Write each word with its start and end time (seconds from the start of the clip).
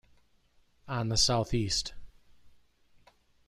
On 0.87 1.09
the 1.09 1.15
Southeast. 1.15 1.93